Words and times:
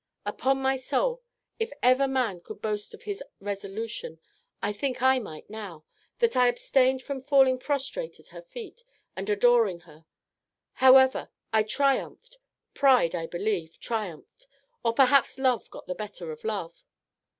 Upon 0.25 0.59
my 0.59 0.77
soul, 0.77 1.21
if 1.59 1.71
ever 1.83 2.07
man 2.07 2.41
could 2.41 2.59
boast 2.59 2.95
of 2.95 3.03
his 3.03 3.21
resolution, 3.39 4.19
I 4.59 4.73
think 4.73 4.99
I 4.99 5.19
might 5.19 5.47
now, 5.47 5.85
that 6.17 6.35
I 6.35 6.47
abstained 6.47 7.03
from 7.03 7.21
falling 7.21 7.59
prostrate 7.59 8.19
at 8.19 8.29
her 8.29 8.41
feet, 8.41 8.83
and 9.15 9.29
adoring 9.29 9.81
her. 9.81 10.05
However, 10.73 11.29
I 11.53 11.61
triumphed; 11.61 12.39
pride, 12.73 13.13
I 13.13 13.27
believe, 13.27 13.79
triumphed, 13.79 14.47
or 14.83 14.91
perhaps 14.95 15.37
love 15.37 15.69
got 15.69 15.85
the 15.85 15.93
better 15.93 16.31
of 16.31 16.43
love. 16.43 16.83